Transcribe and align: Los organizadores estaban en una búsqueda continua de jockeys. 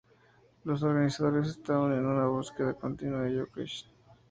Los 0.63 0.81
organizadores 0.81 1.49
estaban 1.49 1.93
en 1.93 2.07
una 2.07 2.25
búsqueda 2.25 2.73
continua 2.73 3.21
de 3.21 3.37
jockeys. 3.37 3.85